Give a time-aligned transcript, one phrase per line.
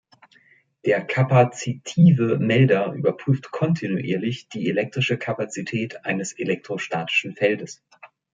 [0.83, 7.83] Der kapazitive Melder überprüft kontinuierlich die elektrische Kapazität eines elektrostatischen Feldes.